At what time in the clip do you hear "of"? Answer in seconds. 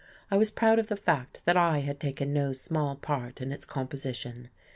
0.79-0.87